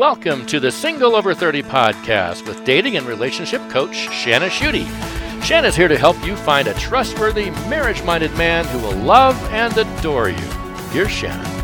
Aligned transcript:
Welcome 0.00 0.46
to 0.46 0.60
the 0.60 0.72
Single 0.72 1.14
Over 1.14 1.34
30 1.34 1.62
podcast 1.64 2.48
with 2.48 2.64
dating 2.64 2.96
and 2.96 3.06
relationship 3.06 3.60
coach 3.68 3.94
Shanna 3.94 4.46
Schutte. 4.46 4.86
Shanna's 5.44 5.76
here 5.76 5.88
to 5.88 5.98
help 5.98 6.16
you 6.24 6.36
find 6.36 6.68
a 6.68 6.74
trustworthy, 6.78 7.50
marriage 7.68 8.02
minded 8.02 8.32
man 8.32 8.64
who 8.68 8.78
will 8.78 8.96
love 8.96 9.36
and 9.52 9.76
adore 9.76 10.30
you. 10.30 10.48
Here's 10.92 11.10
Shanna. 11.10 11.59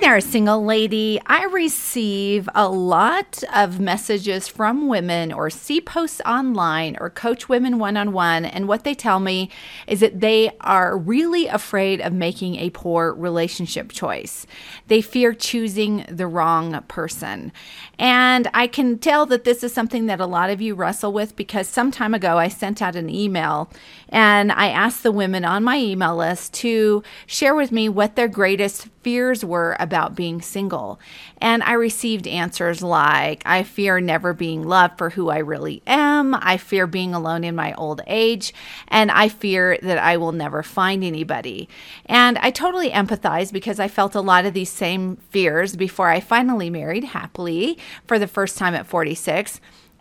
There, 0.00 0.20
single 0.20 0.64
lady. 0.64 1.20
I 1.26 1.44
receive 1.46 2.48
a 2.54 2.68
lot 2.68 3.42
of 3.52 3.80
messages 3.80 4.46
from 4.46 4.86
women 4.86 5.32
or 5.32 5.50
see 5.50 5.80
posts 5.80 6.20
online 6.24 6.96
or 7.00 7.10
coach 7.10 7.48
women 7.48 7.80
one 7.80 7.96
on 7.96 8.12
one. 8.12 8.44
And 8.44 8.68
what 8.68 8.84
they 8.84 8.94
tell 8.94 9.18
me 9.18 9.50
is 9.88 9.98
that 10.00 10.20
they 10.20 10.52
are 10.60 10.96
really 10.96 11.48
afraid 11.48 12.00
of 12.00 12.12
making 12.12 12.56
a 12.56 12.70
poor 12.70 13.12
relationship 13.12 13.90
choice. 13.90 14.46
They 14.86 15.02
fear 15.02 15.34
choosing 15.34 16.06
the 16.08 16.28
wrong 16.28 16.80
person. 16.86 17.52
And 17.98 18.48
I 18.54 18.68
can 18.68 18.98
tell 18.98 19.26
that 19.26 19.44
this 19.44 19.64
is 19.64 19.74
something 19.74 20.06
that 20.06 20.20
a 20.20 20.26
lot 20.26 20.48
of 20.48 20.62
you 20.62 20.76
wrestle 20.76 21.12
with 21.12 21.34
because 21.34 21.66
some 21.66 21.90
time 21.90 22.14
ago 22.14 22.38
I 22.38 22.48
sent 22.48 22.80
out 22.80 22.94
an 22.94 23.10
email 23.10 23.68
and 24.08 24.52
I 24.52 24.68
asked 24.68 25.02
the 25.02 25.12
women 25.12 25.44
on 25.44 25.64
my 25.64 25.76
email 25.76 26.16
list 26.16 26.54
to 26.54 27.02
share 27.26 27.54
with 27.54 27.72
me 27.72 27.88
what 27.88 28.14
their 28.14 28.28
greatest 28.28 28.88
fears 29.08 29.42
were 29.42 29.74
about 29.80 30.14
being 30.14 30.42
single. 30.42 31.00
And 31.40 31.62
I 31.62 31.72
received 31.72 32.26
answers 32.26 32.82
like 32.82 33.42
I 33.46 33.62
fear 33.62 34.00
never 34.00 34.34
being 34.34 34.64
loved 34.64 34.98
for 34.98 35.08
who 35.08 35.30
I 35.30 35.38
really 35.38 35.80
am, 35.86 36.34
I 36.34 36.58
fear 36.58 36.86
being 36.86 37.14
alone 37.14 37.42
in 37.42 37.54
my 37.54 37.72
old 37.72 38.02
age, 38.06 38.52
and 38.86 39.10
I 39.10 39.30
fear 39.30 39.78
that 39.80 39.96
I 39.96 40.18
will 40.18 40.32
never 40.32 40.62
find 40.62 41.02
anybody. 41.02 41.70
And 42.04 42.36
I 42.36 42.50
totally 42.50 42.90
empathize 42.90 43.50
because 43.50 43.80
I 43.80 43.88
felt 43.88 44.14
a 44.14 44.20
lot 44.20 44.44
of 44.44 44.52
these 44.52 44.68
same 44.68 45.16
fears 45.30 45.74
before 45.74 46.10
I 46.10 46.20
finally 46.20 46.68
married 46.68 47.04
happily 47.04 47.78
for 48.06 48.18
the 48.18 48.28
first 48.28 48.58
time 48.58 48.74
at 48.74 48.86
46. 48.86 49.58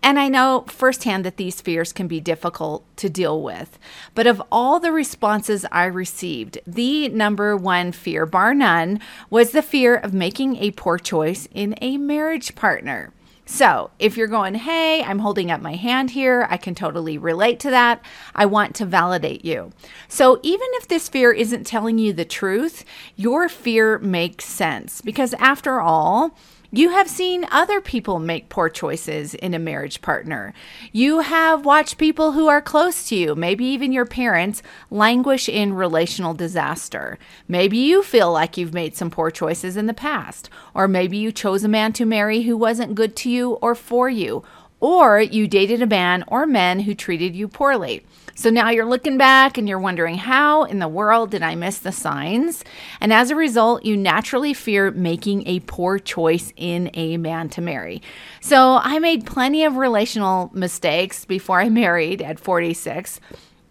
And 0.08 0.18
I 0.18 0.30
know 0.30 0.64
firsthand 0.70 1.26
that 1.26 1.36
these 1.36 1.60
fears 1.60 1.92
can 1.92 2.08
be 2.08 2.22
difficult 2.22 2.86
to 2.96 3.10
deal 3.10 3.44
with. 3.44 3.78
But 4.16 4.26
of 4.26 4.42
all 4.50 4.80
the 4.80 4.94
responses 4.94 5.66
I 5.70 5.84
received, 5.84 6.60
the 6.66 7.10
number 7.10 7.58
one 7.58 7.92
fear, 7.92 8.26
bar 8.26 8.54
none, 8.54 9.02
was 9.30 9.52
the 9.52 9.62
fear 9.62 9.98
of 9.98 10.14
making 10.14 10.56
a 10.64 10.72
poor 10.72 10.98
choice 10.98 11.50
in 11.54 11.76
a 11.82 11.98
marriage 11.98 12.56
partner. 12.56 13.12
So, 13.46 13.92
if 14.00 14.16
you're 14.16 14.28
going, 14.28 14.56
hey, 14.56 15.04
I'm 15.04 15.20
holding 15.20 15.52
up 15.52 15.60
my 15.60 15.76
hand 15.76 16.12
here, 16.12 16.48
I 16.50 16.56
can 16.56 16.74
totally 16.74 17.18
relate 17.18 17.60
to 17.62 17.70
that. 17.72 18.02
I 18.34 18.46
want 18.46 18.76
to 18.76 18.86
validate 18.86 19.44
you. 19.44 19.74
So, 20.08 20.40
even 20.42 20.68
if 20.74 20.88
this 20.88 21.10
fear 21.10 21.34
isn't 21.34 21.66
telling 21.66 21.98
you 21.98 22.14
the 22.14 22.26
truth, 22.26 22.86
your 23.18 23.50
fear 23.50 24.00
makes 24.00 24.46
sense 24.46 25.02
because, 25.02 25.34
after 25.34 25.82
all, 25.82 26.34
you 26.72 26.90
have 26.90 27.10
seen 27.10 27.46
other 27.50 27.80
people 27.80 28.20
make 28.20 28.50
poor 28.50 28.70
choices 28.70 29.34
in 29.34 29.54
a 29.54 29.60
marriage 29.60 30.02
partner. 30.02 30.54
You 30.92 31.22
have 31.22 31.66
watched 31.66 31.98
people 31.98 32.34
who 32.34 32.48
are 32.48 32.62
close 32.62 33.08
to 33.10 33.16
you, 33.16 33.36
maybe 33.36 33.66
even 33.66 33.94
your 33.94 34.06
parents, 34.06 34.62
languish 34.92 35.48
in 35.48 35.74
relational 35.74 36.34
disaster. 36.34 37.18
Maybe 37.48 37.78
you 37.78 38.04
feel 38.04 38.32
like 38.32 38.58
you've 38.58 38.74
made 38.74 38.96
some 38.96 39.10
poor 39.10 39.32
choices 39.32 39.78
in 39.78 39.86
the 39.86 39.94
past, 39.94 40.50
or 40.74 40.88
maybe 40.88 41.18
you 41.18 41.32
chose 41.32 41.64
a 41.64 41.70
man 41.70 41.94
to 41.94 42.06
marry 42.06 42.42
who 42.42 42.58
wasn't 42.58 42.96
good 42.96 43.16
to 43.18 43.30
you 43.30 43.54
or 43.54 43.74
for 43.74 44.10
you, 44.10 44.44
or 44.80 45.20
you 45.20 45.48
dated 45.48 45.82
a 45.82 45.88
man 45.88 46.24
or 46.28 46.46
men 46.46 46.82
who 46.82 46.94
treated 46.94 47.36
you 47.36 47.48
poorly. 47.48 48.06
So 48.38 48.52
now 48.52 48.70
you're 48.70 48.86
looking 48.86 49.18
back 49.18 49.58
and 49.58 49.68
you're 49.68 49.80
wondering, 49.80 50.16
how 50.16 50.66
in 50.66 50.78
the 50.78 50.88
world 50.88 51.32
did 51.32 51.42
I 51.42 51.56
miss 51.56 51.80
the 51.80 51.92
signs? 51.92 52.64
And 53.02 53.12
as 53.12 53.32
a 53.32 53.36
result, 53.36 53.84
you 53.84 53.98
naturally 53.98 54.54
fear 54.54 54.92
making 54.92 55.48
a 55.48 55.62
poor 55.62 55.98
choice 55.98 56.54
in 56.56 56.92
a 56.94 57.18
man 57.18 57.50
to 57.50 57.62
marry. 57.62 58.00
So 58.40 58.80
I 58.84 59.00
made 59.00 59.26
plenty 59.26 59.64
of 59.64 59.78
relational 59.78 60.52
mistakes 60.54 61.26
before 61.26 61.60
I 61.60 61.70
married 61.84 62.22
at 62.22 62.40
46. 62.40 63.20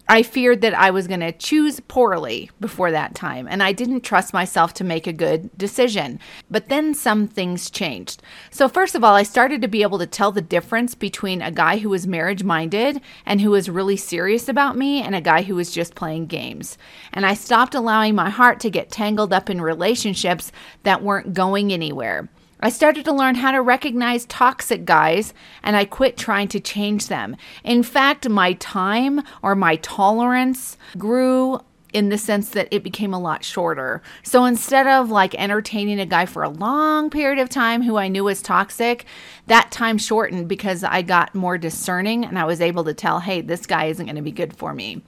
I 0.09 0.23
feared 0.23 0.61
that 0.61 0.73
I 0.73 0.89
was 0.91 1.07
going 1.07 1.19
to 1.19 1.33
choose 1.33 1.81
poorly 1.81 2.49
before 2.61 2.91
that 2.91 3.13
time, 3.13 3.45
and 3.49 3.61
I 3.61 3.73
didn't 3.73 4.01
trust 4.01 4.33
myself 4.33 4.73
to 4.75 4.85
make 4.85 5.05
a 5.05 5.11
good 5.11 5.55
decision. 5.57 6.19
But 6.49 6.69
then 6.69 6.93
some 6.93 7.27
things 7.27 7.69
changed. 7.69 8.21
So, 8.49 8.69
first 8.69 8.95
of 8.95 9.03
all, 9.03 9.15
I 9.15 9.23
started 9.23 9.61
to 9.61 9.67
be 9.67 9.81
able 9.81 9.99
to 9.99 10.07
tell 10.07 10.31
the 10.31 10.41
difference 10.41 10.95
between 10.95 11.41
a 11.41 11.51
guy 11.51 11.77
who 11.77 11.89
was 11.89 12.07
marriage 12.07 12.43
minded 12.43 13.01
and 13.25 13.41
who 13.41 13.51
was 13.51 13.69
really 13.69 13.97
serious 13.97 14.47
about 14.47 14.77
me 14.77 15.01
and 15.01 15.13
a 15.13 15.21
guy 15.21 15.41
who 15.41 15.55
was 15.55 15.71
just 15.71 15.95
playing 15.95 16.27
games. 16.27 16.77
And 17.11 17.25
I 17.25 17.33
stopped 17.33 17.75
allowing 17.75 18.15
my 18.15 18.29
heart 18.29 18.61
to 18.61 18.69
get 18.69 18.89
tangled 18.89 19.33
up 19.33 19.49
in 19.49 19.59
relationships 19.59 20.53
that 20.83 21.03
weren't 21.03 21.33
going 21.33 21.73
anywhere. 21.73 22.29
I 22.59 22.69
started 22.69 23.05
to 23.05 23.13
learn 23.13 23.35
how 23.35 23.51
to 23.51 23.61
recognize 23.61 24.25
toxic 24.25 24.83
guys 24.83 25.33
and 25.61 25.75
I 25.75 25.85
quit 25.85 26.17
trying 26.17 26.47
to 26.49 26.59
change 26.59 27.07
them. 27.07 27.35
In 27.63 27.83
fact, 27.83 28.27
my 28.27 28.53
time 28.53 29.21
or 29.43 29.55
my 29.55 29.75
tolerance 29.77 30.77
grew 30.97 31.59
in 31.93 32.09
the 32.09 32.17
sense 32.17 32.49
that 32.49 32.67
it 32.71 32.83
became 32.83 33.13
a 33.13 33.19
lot 33.19 33.43
shorter. 33.43 34.01
So 34.23 34.45
instead 34.45 34.87
of 34.87 35.09
like 35.09 35.35
entertaining 35.35 35.99
a 35.99 36.05
guy 36.05 36.25
for 36.25 36.43
a 36.43 36.49
long 36.49 37.09
period 37.09 37.39
of 37.39 37.49
time 37.49 37.81
who 37.81 37.97
I 37.97 38.07
knew 38.07 38.23
was 38.23 38.41
toxic, 38.41 39.05
that 39.45 39.71
time 39.71 39.97
shortened 39.97 40.47
because 40.47 40.83
I 40.83 41.01
got 41.01 41.35
more 41.35 41.57
discerning 41.57 42.25
and 42.25 42.37
I 42.37 42.45
was 42.45 42.59
able 42.59 42.83
to 42.85 42.93
tell, 42.93 43.19
hey, 43.19 43.41
this 43.41 43.65
guy 43.65 43.85
isn't 43.85 44.05
going 44.05 44.15
to 44.15 44.21
be 44.21 44.31
good 44.31 44.55
for 44.55 44.73
me. 44.73 45.03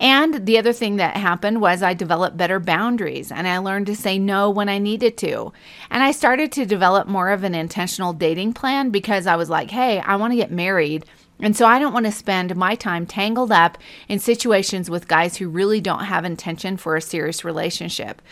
And 0.00 0.46
the 0.46 0.58
other 0.58 0.72
thing 0.72 0.96
that 0.96 1.16
happened 1.16 1.60
was 1.60 1.82
I 1.82 1.94
developed 1.94 2.36
better 2.36 2.58
boundaries 2.58 3.30
and 3.30 3.46
I 3.46 3.58
learned 3.58 3.86
to 3.86 3.96
say 3.96 4.18
no 4.18 4.50
when 4.50 4.68
I 4.68 4.78
needed 4.78 5.16
to. 5.18 5.52
And 5.90 6.02
I 6.02 6.10
started 6.10 6.50
to 6.52 6.66
develop 6.66 7.06
more 7.06 7.30
of 7.30 7.44
an 7.44 7.54
intentional 7.54 8.12
dating 8.12 8.54
plan 8.54 8.90
because 8.90 9.26
I 9.26 9.36
was 9.36 9.48
like, 9.48 9.70
hey, 9.70 10.00
I 10.00 10.16
want 10.16 10.32
to 10.32 10.36
get 10.36 10.50
married. 10.50 11.04
And 11.40 11.56
so 11.56 11.66
I 11.66 11.78
don't 11.78 11.92
want 11.92 12.06
to 12.06 12.12
spend 12.12 12.54
my 12.54 12.74
time 12.74 13.06
tangled 13.06 13.50
up 13.50 13.76
in 14.08 14.18
situations 14.18 14.88
with 14.88 15.08
guys 15.08 15.36
who 15.36 15.48
really 15.48 15.80
don't 15.80 16.04
have 16.04 16.24
intention 16.24 16.76
for 16.76 16.96
a 16.96 17.02
serious 17.02 17.44
relationship. 17.44 18.22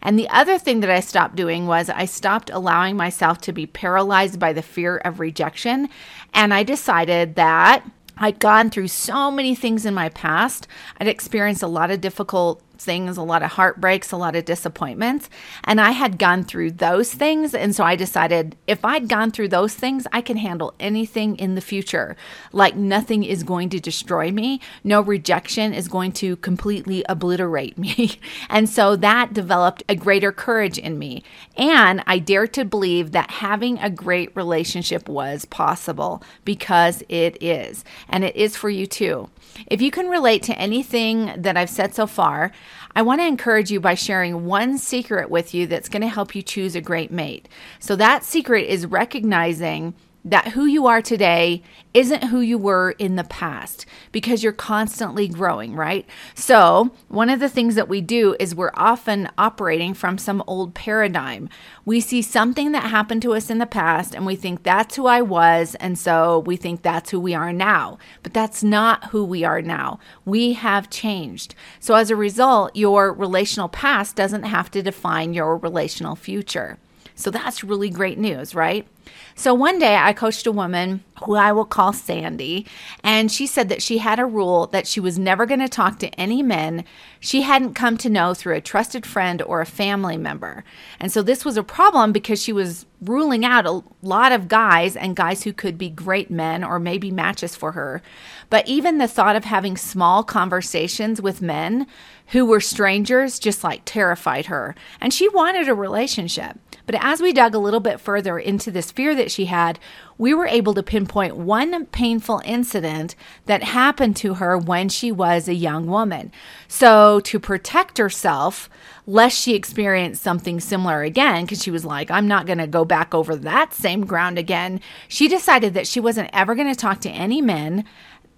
And 0.00 0.18
the 0.18 0.28
other 0.28 0.58
thing 0.58 0.80
that 0.80 0.90
I 0.90 1.00
stopped 1.00 1.34
doing 1.34 1.66
was 1.66 1.88
I 1.88 2.04
stopped 2.04 2.50
allowing 2.50 2.96
myself 2.96 3.40
to 3.42 3.52
be 3.52 3.66
paralyzed 3.66 4.38
by 4.38 4.52
the 4.52 4.62
fear 4.62 4.96
of 4.98 5.20
rejection. 5.20 5.88
And 6.34 6.54
I 6.54 6.62
decided 6.62 7.34
that 7.34 7.84
I'd 8.16 8.38
gone 8.38 8.70
through 8.70 8.88
so 8.88 9.30
many 9.30 9.54
things 9.54 9.86
in 9.86 9.94
my 9.94 10.08
past. 10.10 10.66
I'd 11.00 11.08
experienced 11.08 11.62
a 11.62 11.68
lot 11.68 11.90
of 11.90 12.00
difficult 12.00 12.62
things, 12.78 13.16
a 13.16 13.22
lot 13.22 13.42
of 13.42 13.52
heartbreaks, 13.52 14.12
a 14.12 14.16
lot 14.16 14.36
of 14.36 14.44
disappointments. 14.44 15.28
And 15.64 15.80
I 15.80 15.92
had 15.92 16.18
gone 16.18 16.44
through 16.44 16.72
those 16.72 17.12
things. 17.12 17.54
And 17.54 17.74
so 17.74 17.84
I 17.84 17.96
decided 17.96 18.56
if 18.66 18.84
I'd 18.84 19.08
gone 19.08 19.30
through 19.30 19.48
those 19.48 19.74
things, 19.74 20.06
I 20.12 20.20
can 20.20 20.36
handle 20.36 20.74
anything 20.80 21.36
in 21.36 21.54
the 21.54 21.60
future. 21.60 22.16
Like 22.52 22.76
nothing 22.76 23.24
is 23.24 23.42
going 23.42 23.68
to 23.70 23.80
destroy 23.80 24.30
me, 24.30 24.60
no 24.84 25.00
rejection 25.00 25.72
is 25.72 25.88
going 25.88 26.12
to 26.12 26.36
completely 26.36 27.04
obliterate 27.08 27.78
me. 27.78 28.18
and 28.48 28.68
so 28.68 28.96
that 28.96 29.32
developed 29.32 29.82
a 29.88 29.96
greater 29.96 30.32
courage 30.32 30.78
in 30.78 30.98
me. 30.98 31.22
And 31.56 32.02
I 32.06 32.18
dare 32.18 32.46
to 32.48 32.64
believe 32.64 33.12
that 33.12 33.30
having 33.30 33.78
a 33.78 33.90
great 33.90 34.34
relationship 34.36 35.08
was 35.08 35.44
possible 35.44 36.22
because 36.44 37.02
it 37.08 37.40
is. 37.42 37.84
And 38.08 38.24
it 38.24 38.36
is 38.36 38.56
for 38.56 38.70
you 38.70 38.86
too. 38.86 39.30
If 39.66 39.82
you 39.82 39.90
can 39.90 40.08
relate 40.08 40.42
to 40.44 40.58
anything 40.58 41.32
that 41.36 41.56
I've 41.56 41.70
said 41.70 41.94
so 41.94 42.06
far, 42.06 42.52
I 42.94 43.02
want 43.02 43.20
to 43.20 43.26
encourage 43.26 43.70
you 43.70 43.80
by 43.80 43.94
sharing 43.94 44.46
one 44.46 44.78
secret 44.78 45.30
with 45.30 45.54
you 45.54 45.66
that's 45.66 45.88
going 45.88 46.02
to 46.02 46.08
help 46.08 46.34
you 46.34 46.42
choose 46.42 46.74
a 46.74 46.80
great 46.80 47.10
mate. 47.10 47.48
So, 47.78 47.96
that 47.96 48.24
secret 48.24 48.68
is 48.68 48.86
recognizing 48.86 49.94
that 50.24 50.48
who 50.48 50.66
you 50.66 50.86
are 50.86 51.02
today 51.02 51.62
isn't 51.94 52.24
who 52.24 52.40
you 52.40 52.56
were 52.56 52.92
in 52.92 53.16
the 53.16 53.24
past 53.24 53.84
because 54.12 54.42
you're 54.42 54.52
constantly 54.52 55.26
growing, 55.26 55.74
right? 55.74 56.06
So, 56.34 56.92
one 57.08 57.28
of 57.28 57.40
the 57.40 57.48
things 57.48 57.74
that 57.74 57.88
we 57.88 58.00
do 58.00 58.36
is 58.38 58.54
we're 58.54 58.70
often 58.74 59.28
operating 59.36 59.94
from 59.94 60.18
some 60.18 60.42
old 60.46 60.74
paradigm. 60.74 61.48
We 61.84 62.00
see 62.00 62.22
something 62.22 62.72
that 62.72 62.84
happened 62.84 63.22
to 63.22 63.34
us 63.34 63.50
in 63.50 63.58
the 63.58 63.66
past 63.66 64.14
and 64.14 64.24
we 64.24 64.36
think 64.36 64.62
that's 64.62 64.96
who 64.96 65.06
I 65.06 65.22
was, 65.22 65.74
and 65.76 65.98
so 65.98 66.38
we 66.40 66.56
think 66.56 66.82
that's 66.82 67.10
who 67.10 67.20
we 67.20 67.34
are 67.34 67.52
now. 67.52 67.98
But 68.22 68.32
that's 68.32 68.62
not 68.62 69.10
who 69.10 69.24
we 69.24 69.44
are 69.44 69.60
now. 69.60 69.98
We 70.24 70.52
have 70.52 70.88
changed. 70.88 71.54
So, 71.80 71.94
as 71.94 72.10
a 72.10 72.16
result, 72.16 72.76
your 72.76 73.12
relational 73.12 73.68
past 73.68 74.14
doesn't 74.14 74.44
have 74.44 74.70
to 74.70 74.82
define 74.82 75.34
your 75.34 75.56
relational 75.56 76.14
future. 76.14 76.78
So, 77.14 77.30
that's 77.30 77.64
really 77.64 77.90
great 77.90 78.18
news, 78.18 78.54
right? 78.54 78.86
So 79.34 79.54
one 79.54 79.78
day 79.78 79.96
I 79.96 80.12
coached 80.12 80.46
a 80.46 80.52
woman 80.52 81.02
who 81.24 81.34
I 81.34 81.52
will 81.52 81.64
call 81.64 81.92
Sandy, 81.92 82.66
and 83.02 83.30
she 83.32 83.46
said 83.46 83.68
that 83.68 83.82
she 83.82 83.98
had 83.98 84.18
a 84.18 84.26
rule 84.26 84.66
that 84.68 84.86
she 84.86 85.00
was 85.00 85.18
never 85.18 85.46
going 85.46 85.60
to 85.60 85.68
talk 85.68 85.98
to 86.00 86.08
any 86.20 86.42
men 86.42 86.84
she 87.24 87.42
hadn't 87.42 87.74
come 87.74 87.96
to 87.98 88.10
know 88.10 88.34
through 88.34 88.56
a 88.56 88.60
trusted 88.60 89.06
friend 89.06 89.40
or 89.42 89.60
a 89.60 89.66
family 89.66 90.16
member. 90.16 90.64
And 90.98 91.12
so 91.12 91.22
this 91.22 91.44
was 91.44 91.56
a 91.56 91.62
problem 91.62 92.10
because 92.10 92.42
she 92.42 92.52
was 92.52 92.84
ruling 93.00 93.44
out 93.44 93.64
a 93.64 93.80
lot 94.02 94.32
of 94.32 94.48
guys 94.48 94.96
and 94.96 95.14
guys 95.14 95.44
who 95.44 95.52
could 95.52 95.78
be 95.78 95.88
great 95.88 96.32
men 96.32 96.64
or 96.64 96.80
maybe 96.80 97.12
matches 97.12 97.54
for 97.54 97.72
her. 97.72 98.02
But 98.50 98.66
even 98.66 98.98
the 98.98 99.06
thought 99.06 99.36
of 99.36 99.44
having 99.44 99.76
small 99.76 100.24
conversations 100.24 101.22
with 101.22 101.40
men 101.40 101.86
who 102.28 102.44
were 102.44 102.60
strangers 102.60 103.38
just 103.38 103.62
like 103.62 103.82
terrified 103.84 104.46
her. 104.46 104.74
And 105.00 105.14
she 105.14 105.28
wanted 105.28 105.68
a 105.68 105.74
relationship. 105.74 106.58
But 106.86 106.96
as 107.00 107.20
we 107.20 107.32
dug 107.32 107.54
a 107.54 107.58
little 107.58 107.80
bit 107.80 108.00
further 108.00 108.38
into 108.38 108.70
this 108.70 108.90
fear 108.90 109.14
that 109.14 109.30
she 109.30 109.46
had, 109.46 109.78
we 110.18 110.34
were 110.34 110.46
able 110.46 110.74
to 110.74 110.82
pinpoint 110.82 111.36
one 111.36 111.86
painful 111.86 112.42
incident 112.44 113.14
that 113.46 113.62
happened 113.62 114.16
to 114.16 114.34
her 114.34 114.58
when 114.58 114.88
she 114.88 115.10
was 115.12 115.48
a 115.48 115.54
young 115.54 115.86
woman. 115.86 116.32
So, 116.68 117.20
to 117.20 117.38
protect 117.38 117.98
herself, 117.98 118.68
lest 119.06 119.38
she 119.38 119.54
experience 119.54 120.20
something 120.20 120.60
similar 120.60 121.02
again, 121.02 121.44
because 121.44 121.62
she 121.62 121.70
was 121.70 121.84
like, 121.84 122.10
I'm 122.10 122.28
not 122.28 122.46
going 122.46 122.58
to 122.58 122.66
go 122.66 122.84
back 122.84 123.14
over 123.14 123.36
that 123.36 123.72
same 123.72 124.04
ground 124.04 124.38
again, 124.38 124.80
she 125.08 125.28
decided 125.28 125.74
that 125.74 125.86
she 125.86 126.00
wasn't 126.00 126.30
ever 126.32 126.54
going 126.54 126.72
to 126.72 126.78
talk 126.78 127.00
to 127.00 127.10
any 127.10 127.40
men 127.40 127.84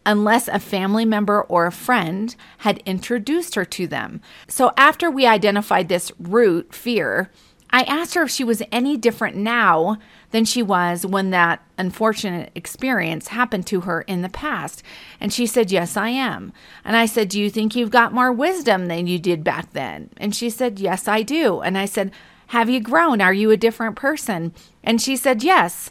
unless 0.07 0.49
a 0.49 0.59
family 0.59 1.05
member 1.05 1.43
or 1.43 1.67
a 1.67 1.73
friend 1.73 2.37
had 2.59 2.83
introduced 2.85 3.55
her 3.55 3.65
to 3.65 3.87
them. 3.87 4.21
So, 4.49 4.73
after 4.77 5.11
we 5.11 5.27
identified 5.27 5.89
this 5.89 6.13
root 6.19 6.75
fear, 6.75 7.31
I 7.75 7.83
asked 7.83 8.15
her 8.15 8.23
if 8.23 8.31
she 8.31 8.45
was 8.45 8.63
any 8.71 8.97
different 8.97 9.35
now 9.37 9.99
than 10.31 10.45
she 10.45 10.63
was 10.63 11.05
when 11.05 11.31
that 11.31 11.61
unfortunate 11.77 12.53
experience 12.55 13.27
happened 13.29 13.67
to 13.67 13.81
her 13.81 14.03
in 14.03 14.23
the 14.23 14.29
past. 14.29 14.85
And 15.19 15.33
she 15.33 15.45
said, 15.45 15.73
Yes, 15.73 15.97
I 15.97 16.11
am. 16.11 16.53
And 16.85 16.97
I 16.97 17.07
said, 17.07 17.29
Do 17.29 17.41
you 17.41 17.51
think 17.51 17.75
you've 17.75 17.91
got 17.91 18.13
more 18.13 18.31
wisdom 18.31 18.87
than 18.87 19.09
you 19.09 19.19
did 19.19 19.43
back 19.43 19.73
then? 19.73 20.11
And 20.19 20.37
she 20.37 20.51
said, 20.51 20.79
Yes, 20.79 21.09
I 21.09 21.23
do. 21.23 21.63
And 21.63 21.77
I 21.77 21.87
said, 21.87 22.13
Have 22.49 22.71
you 22.71 22.79
grown? 22.79 23.21
Are 23.21 23.35
you 23.35 23.51
a 23.51 23.57
different 23.57 23.97
person? 23.97 24.55
And 24.85 25.03
she 25.03 25.17
said, 25.17 25.43
Yes, 25.43 25.91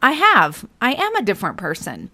I 0.00 0.12
have. 0.12 0.64
I 0.80 0.92
am 0.92 1.16
a 1.16 1.22
different 1.22 1.56
person. 1.56 2.12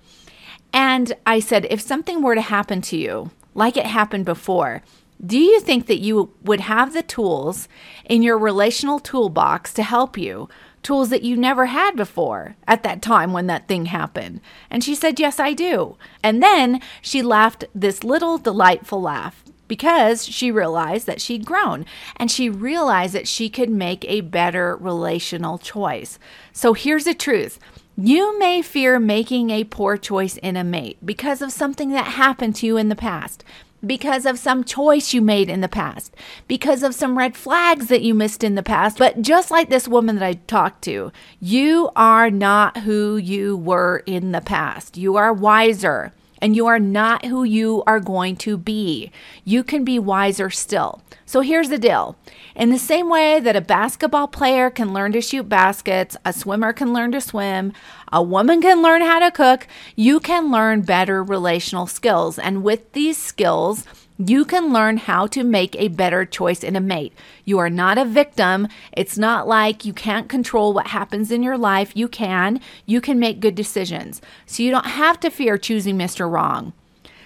And 0.73 1.13
I 1.27 1.41
said, 1.41 1.67
If 1.69 1.83
something 1.83 2.23
were 2.23 2.37
to 2.37 2.41
happen 2.41 2.81
to 2.81 2.97
you, 2.97 3.33
like 3.55 3.77
it 3.77 3.85
happened 3.85 4.25
before, 4.25 4.83
do 5.25 5.39
you 5.39 5.61
think 5.61 5.87
that 5.87 6.01
you 6.01 6.33
would 6.43 6.61
have 6.61 6.93
the 6.93 7.03
tools 7.03 7.69
in 8.07 8.23
your 8.23 8.39
relational 8.39 8.99
toolbox 8.99 9.73
to 9.75 9.83
help 9.83 10.17
you? 10.17 10.49
Tools 10.83 11.11
that 11.11 11.23
you 11.23 11.37
never 11.37 11.67
had 11.67 11.95
before 11.95 12.57
at 12.67 12.83
that 12.85 13.03
time 13.03 13.35
when 13.35 13.47
that 13.47 13.69
thing 13.69 13.87
happened. 13.87 14.41
And 14.71 14.83
she 14.83 14.95
said, 14.95 15.21
Yes, 15.21 15.39
I 15.39 15.53
do. 15.53 15.99
And 16.23 16.43
then 16.43 16.81
she 17.03 17.21
laughed 17.21 17.65
this 17.75 18.03
little 18.03 18.39
delightful 18.39 19.03
laugh 19.03 19.45
because 19.69 20.27
she 20.27 20.51
realized 20.51 21.07
that 21.07 21.21
she'd 21.21 21.45
grown 21.45 21.85
and 22.17 22.31
she 22.31 22.49
realized 22.49 23.15
that 23.15 23.29
she 23.29 23.51
could 23.51 23.71
make 23.71 24.05
a 24.07 24.23
better 24.23 24.77
relational 24.77 25.59
choice. 25.59 26.19
So 26.53 26.73
here's 26.73 27.05
the 27.05 27.15
truth 27.15 27.61
you 27.97 28.39
may 28.39 28.63
fear 28.63 28.99
making 28.99 29.51
a 29.51 29.65
poor 29.65 29.97
choice 29.97 30.37
in 30.39 30.57
a 30.57 30.65
mate 30.65 30.99
because 31.05 31.43
of 31.43 31.53
something 31.53 31.91
that 31.91 32.07
happened 32.07 32.57
to 32.57 32.67
you 32.67 32.77
in 32.77 32.89
the 32.89 32.97
past 32.97 33.45
because 33.85 34.27
of 34.27 34.39
some 34.39 34.65
choice 34.65 35.15
you 35.15 35.23
made 35.23 35.49
in 35.49 35.61
the 35.61 35.69
past, 35.69 36.15
because 36.47 36.83
of 36.83 36.95
some 36.95 37.17
red 37.17 37.37
flags 37.37 37.89
that 37.89 38.03
you 38.03 38.15
missed 38.15 38.45
in 38.45 38.55
the 38.55 38.63
past. 38.63 38.99
But 38.99 39.23
just 39.23 39.51
like 39.51 39.69
this 39.69 39.89
woman 39.89 40.17
that 40.17 40.25
I 40.25 40.35
talked 40.35 40.83
to, 40.85 41.13
you 41.41 41.91
are 41.97 42.31
not 42.31 42.79
who 42.79 43.17
you 43.17 43.57
were 43.57 44.03
in 44.07 44.33
the 44.33 44.41
past. 44.41 44.97
You 44.97 45.17
are 45.17 45.33
wiser 45.33 46.13
and 46.41 46.57
you 46.57 46.67
are 46.67 46.79
not 46.79 47.25
who 47.25 47.45
you 47.45 47.83
are 47.87 48.01
going 48.01 48.37
to 48.37 48.57
be. 48.57 49.11
You 49.45 49.63
can 49.63 49.85
be 49.85 49.99
wiser 49.99 50.51
still. 50.51 51.03
So 51.27 51.41
here's 51.43 51.69
the 51.69 51.79
deal. 51.79 52.17
In 52.57 52.71
the 52.71 52.79
same 52.79 53.09
way 53.09 53.39
that 53.41 53.57
a 53.57 53.61
basketball 53.61 54.29
player 54.29 54.71
can 54.71 54.93
learn 54.93 55.13
to 55.13 55.21
shoot 55.21 55.49
baskets, 55.49 56.17
a 56.25 56.33
swimmer 56.33 56.73
can 56.73 56.93
learn 56.93 57.13
to 57.13 57.21
swim, 57.21 57.73
a 58.13 58.23
woman 58.23 58.61
can 58.61 58.83
learn 58.83 59.03
how 59.03 59.21
to 59.21 59.31
cook, 59.31 59.67
you 59.95 60.19
can 60.19 60.51
learn 60.51 60.83
better 60.83 61.23
relational 61.23 61.87
skills. 61.87 62.39
And 62.39 62.65
with 62.65 62.93
these 62.93 63.17
skills, 63.17 63.85
you 64.29 64.45
can 64.45 64.71
learn 64.71 64.99
how 64.99 65.27
to 65.29 65.43
make 65.43 65.75
a 65.77 65.89
better 65.89 66.27
choice 66.27 66.63
in 66.63 66.77
a 66.77 66.81
mate. 66.81 67.15
You 67.47 67.59
are 67.59 67.71
not 67.71 67.97
a 67.97 68.05
victim. 68.05 68.69
It's 68.93 69.17
not 69.17 69.49
like 69.49 69.87
you 69.87 69.95
can't 69.95 70.29
control 70.29 70.75
what 70.75 70.89
happens 70.89 71.31
in 71.31 71.43
your 71.43 71.57
life. 71.57 71.97
You 71.97 72.07
can. 72.07 72.61
You 72.85 73.01
can 73.01 73.19
make 73.19 73.41
good 73.41 73.55
decisions. 73.55 74.21
So 74.45 74.63
you 74.63 74.71
don't 74.71 74.85
have 74.85 75.19
to 75.21 75.31
fear 75.31 75.57
choosing 75.57 75.97
Mr. 75.97 76.31
Wrong. 76.31 76.75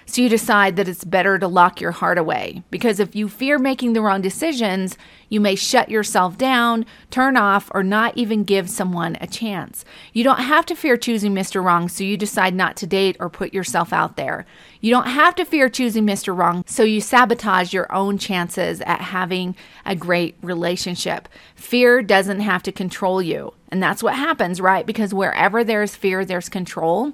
So 0.07 0.21
you 0.21 0.29
decide 0.29 0.75
that 0.75 0.87
it's 0.87 1.03
better 1.03 1.39
to 1.39 1.47
lock 1.47 1.81
your 1.81 1.91
heart 1.91 2.17
away. 2.17 2.63
Because 2.69 2.99
if 2.99 3.15
you 3.15 3.27
fear 3.27 3.57
making 3.57 3.93
the 3.93 4.01
wrong 4.01 4.21
decisions, 4.21 4.97
you 5.29 5.39
may 5.39 5.55
shut 5.55 5.89
yourself 5.89 6.37
down, 6.37 6.85
turn 7.09 7.35
off, 7.35 7.71
or 7.73 7.81
not 7.81 8.15
even 8.15 8.43
give 8.43 8.69
someone 8.69 9.17
a 9.19 9.25
chance. 9.27 9.83
You 10.13 10.23
don't 10.23 10.39
have 10.39 10.65
to 10.67 10.75
fear 10.75 10.95
choosing 10.95 11.33
Mr. 11.33 11.63
Wrong, 11.63 11.89
so 11.89 12.03
you 12.03 12.17
decide 12.17 12.53
not 12.53 12.75
to 12.77 12.87
date 12.87 13.17
or 13.19 13.29
put 13.29 13.53
yourself 13.53 13.91
out 13.91 14.15
there. 14.15 14.45
You 14.79 14.91
don't 14.91 15.07
have 15.07 15.33
to 15.35 15.45
fear 15.45 15.69
choosing 15.69 16.05
Mr. 16.05 16.37
Wrong, 16.37 16.63
so 16.67 16.83
you 16.83 17.01
sabotage 17.01 17.73
your 17.73 17.91
own 17.91 18.19
chances 18.19 18.81
at 18.81 19.01
having 19.01 19.55
a 19.85 19.95
great 19.95 20.35
relationship. 20.43 21.27
Fear 21.55 22.03
doesn't 22.03 22.41
have 22.41 22.61
to 22.63 22.71
control 22.71 23.23
you. 23.23 23.53
And 23.69 23.81
that's 23.81 24.03
what 24.03 24.13
happens, 24.13 24.61
right? 24.61 24.85
Because 24.85 25.13
wherever 25.13 25.63
there's 25.63 25.95
fear, 25.95 26.23
there's 26.23 26.47
control. 26.47 27.13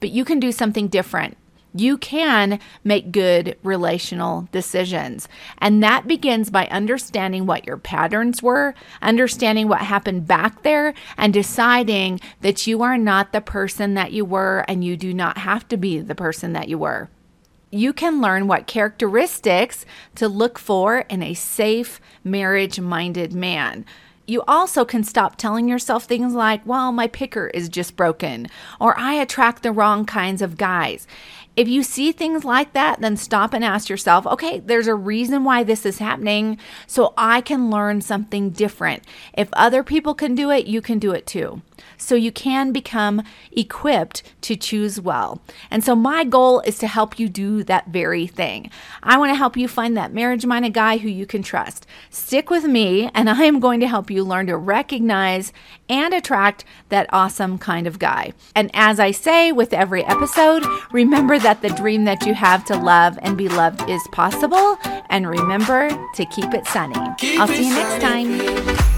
But 0.00 0.10
you 0.10 0.24
can 0.24 0.40
do 0.40 0.50
something 0.50 0.88
different 0.88 1.36
you 1.74 1.96
can 1.96 2.58
make 2.84 3.12
good 3.12 3.56
relational 3.62 4.48
decisions. 4.52 5.28
And 5.58 5.82
that 5.82 6.06
begins 6.06 6.50
by 6.50 6.66
understanding 6.66 7.46
what 7.46 7.66
your 7.66 7.78
patterns 7.78 8.42
were, 8.42 8.74
understanding 9.00 9.68
what 9.68 9.80
happened 9.80 10.26
back 10.26 10.62
there, 10.62 10.94
and 11.16 11.32
deciding 11.32 12.20
that 12.40 12.66
you 12.66 12.82
are 12.82 12.98
not 12.98 13.32
the 13.32 13.40
person 13.40 13.94
that 13.94 14.12
you 14.12 14.24
were 14.24 14.64
and 14.68 14.84
you 14.84 14.96
do 14.96 15.14
not 15.14 15.38
have 15.38 15.66
to 15.68 15.76
be 15.76 15.98
the 15.98 16.14
person 16.14 16.52
that 16.52 16.68
you 16.68 16.78
were. 16.78 17.08
You 17.70 17.94
can 17.94 18.20
learn 18.20 18.48
what 18.48 18.66
characteristics 18.66 19.86
to 20.16 20.28
look 20.28 20.58
for 20.58 20.98
in 21.08 21.22
a 21.22 21.32
safe, 21.32 22.00
marriage 22.22 22.78
minded 22.78 23.32
man 23.32 23.86
you 24.26 24.42
also 24.46 24.84
can 24.84 25.04
stop 25.04 25.36
telling 25.36 25.68
yourself 25.68 26.04
things 26.04 26.34
like, 26.34 26.64
well, 26.66 26.92
my 26.92 27.08
picker 27.08 27.48
is 27.48 27.68
just 27.68 27.96
broken, 27.96 28.48
or 28.80 28.98
I 28.98 29.14
attract 29.14 29.62
the 29.62 29.72
wrong 29.72 30.04
kinds 30.04 30.42
of 30.42 30.56
guys. 30.56 31.06
If 31.54 31.68
you 31.68 31.82
see 31.82 32.12
things 32.12 32.44
like 32.44 32.72
that, 32.72 33.00
then 33.00 33.16
stop 33.16 33.52
and 33.52 33.62
ask 33.62 33.90
yourself, 33.90 34.26
okay, 34.26 34.60
there's 34.60 34.86
a 34.86 34.94
reason 34.94 35.44
why 35.44 35.62
this 35.64 35.84
is 35.84 35.98
happening, 35.98 36.56
so 36.86 37.12
I 37.16 37.42
can 37.42 37.70
learn 37.70 38.00
something 38.00 38.50
different. 38.50 39.02
If 39.34 39.48
other 39.52 39.82
people 39.82 40.14
can 40.14 40.34
do 40.34 40.50
it, 40.50 40.66
you 40.66 40.80
can 40.80 40.98
do 40.98 41.12
it 41.12 41.26
too. 41.26 41.60
So 41.96 42.14
you 42.14 42.32
can 42.32 42.72
become 42.72 43.22
equipped 43.52 44.22
to 44.42 44.56
choose 44.56 45.00
well. 45.00 45.40
And 45.70 45.84
so 45.84 45.94
my 45.94 46.24
goal 46.24 46.60
is 46.60 46.78
to 46.78 46.86
help 46.86 47.18
you 47.18 47.28
do 47.28 47.62
that 47.64 47.88
very 47.88 48.26
thing. 48.26 48.70
I 49.02 49.18
want 49.18 49.30
to 49.30 49.36
help 49.36 49.56
you 49.56 49.68
find 49.68 49.96
that 49.96 50.12
marriage 50.12 50.46
minded 50.46 50.74
guy 50.74 50.98
who 50.98 51.08
you 51.08 51.26
can 51.26 51.42
trust. 51.42 51.86
Stick 52.10 52.50
with 52.50 52.64
me, 52.64 53.10
and 53.14 53.28
I 53.30 53.44
am 53.44 53.60
going 53.60 53.80
to 53.80 53.88
help 53.88 54.10
you 54.10 54.24
learn 54.24 54.46
to 54.46 54.56
recognize 54.56 55.52
and 55.88 56.14
attract 56.14 56.64
that 56.88 57.06
awesome 57.12 57.58
kind 57.58 57.86
of 57.86 57.98
guy. 57.98 58.32
And 58.54 58.70
as 58.74 58.98
I 58.98 59.10
say 59.10 59.52
with 59.52 59.72
every 59.72 60.04
episode, 60.04 60.64
remember 60.92 61.38
that 61.38 61.62
the 61.62 61.70
dream 61.70 62.04
that 62.04 62.26
you 62.26 62.34
have 62.34 62.64
to 62.66 62.76
love 62.76 63.18
and 63.22 63.36
be 63.36 63.48
loved 63.48 63.88
is 63.88 64.02
possible. 64.12 64.78
And 65.10 65.28
remember 65.28 65.88
to 66.14 66.24
keep 66.26 66.54
it 66.54 66.66
sunny. 66.66 66.94
Keep 67.18 67.40
I'll 67.40 67.48
see 67.48 67.68
you 67.68 67.74
next 67.74 68.02
time. 68.02 68.91